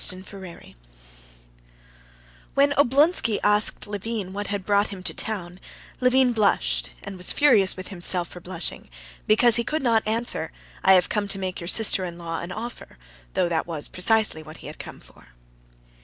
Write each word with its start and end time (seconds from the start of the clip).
Chapter 0.03 0.41
6 0.43 0.73
When 2.55 2.71
Oblonsky 2.73 3.37
asked 3.43 3.85
Levin 3.85 4.33
what 4.33 4.47
had 4.47 4.65
brought 4.65 4.87
him 4.87 5.03
to 5.03 5.13
town, 5.13 5.59
Levin 5.99 6.33
blushed, 6.33 6.93
and 7.03 7.17
was 7.17 7.31
furious 7.31 7.77
with 7.77 7.89
himself 7.89 8.27
for 8.29 8.39
blushing, 8.39 8.89
because 9.27 9.57
he 9.57 9.63
could 9.63 9.83
not 9.83 10.01
answer, 10.07 10.51
"I 10.83 10.93
have 10.93 11.07
come 11.09 11.27
to 11.27 11.37
make 11.37 11.61
your 11.61 11.67
sister 11.67 12.03
in 12.03 12.17
law 12.17 12.39
an 12.39 12.51
offer," 12.51 12.97
though 13.35 13.47
that 13.49 13.67
was 13.67 13.87
precisely 13.87 14.41
what 14.41 14.57
he 14.57 14.65
had 14.65 14.79
come 14.79 14.99
for. 15.01 15.27